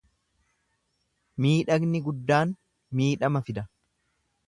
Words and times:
Miidhagni 1.45 2.03
guddaan 2.09 2.57
miidhama 3.01 3.47
fida. 3.51 3.71